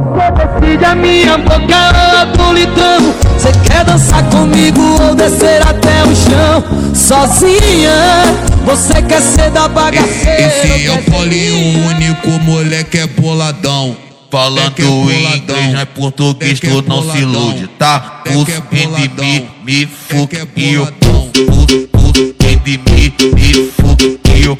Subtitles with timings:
[0.00, 1.76] Você decide a minha boca
[2.20, 6.94] ou do litrão Você quer dançar comigo ou descer até o chão?
[6.94, 7.92] Sozinha
[8.64, 10.40] Você quer ser da bagaceira?
[10.40, 13.96] Esse é o Paulinho único, moleque é boladão.
[14.30, 18.22] Falando em inglês, não é português, tu não se ilude, tá?
[18.24, 20.88] Pulso em de mim, me fuck e eu
[22.48, 24.56] em de mim, me fuck e eu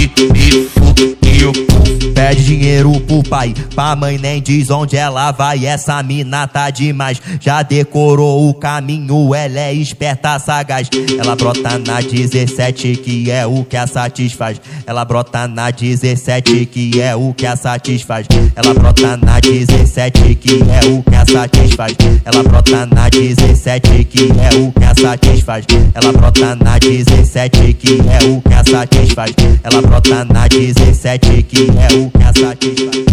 [0.00, 1.79] em de mim, me fuck e eu pulso.
[2.20, 5.64] Pede dinheiro pro pai, pra mãe nem diz onde ela vai.
[5.64, 9.34] Essa mina tá demais, já decorou o caminho.
[9.34, 10.90] Ela é esperta, sagaz.
[11.18, 14.60] Ela brota na 17, que é o que a satisfaz.
[14.86, 18.26] Ela brota na 17, que é o que a satisfaz.
[18.54, 21.94] Ela brota na 17, que é o que a satisfaz.
[22.22, 25.64] Ela brota na 17, que é o que a satisfaz.
[25.94, 29.34] Ela brota na 17, que é o que a satisfaz.
[29.62, 33.10] Ela brota na 17, que é o que a satisfaz.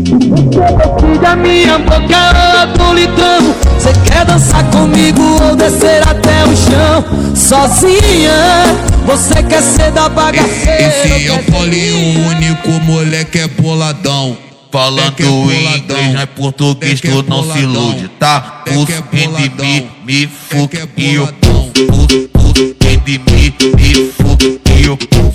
[0.00, 7.34] Decide a minha boca do litrão Você quer dançar comigo ou descer até o chão?
[7.34, 14.36] Sozinha Você quer ser da bagaceira Esse é o Paulinho único, moleque é boladão.
[14.72, 18.62] Falando em inglês, não é português, tu não se ilude, tá?
[18.64, 21.28] Pulso em de mim, me fuck e eu
[22.88, 25.29] em de mim, me fuck e eu pulso,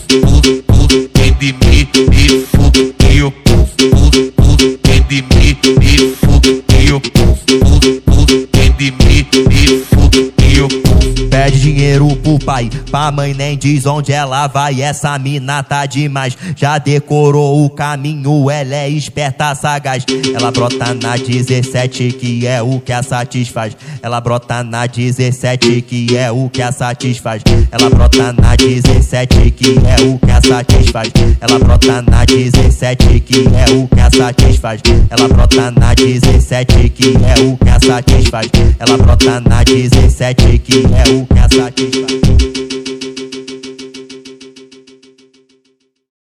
[7.13, 8.14] fuck e
[11.55, 14.81] Pede dinheiro pro pai, pra mãe nem diz onde ela vai.
[14.81, 18.49] Essa mina tá demais, já decorou o caminho.
[18.49, 20.05] Ela é esperta, sagaz.
[20.33, 23.75] Ela brota na 17, que é o que a satisfaz.
[24.01, 27.41] Ela brota na 17, que é o que a satisfaz.
[27.71, 31.09] Ela brota na 17, que é o que a satisfaz.
[31.39, 34.81] Ela brota na 17, que é o que a satisfaz.
[35.09, 38.49] Ela brota na 17, que é o que a satisfaz.
[38.77, 42.44] Ela brota na 17, que é o que a satisfaz.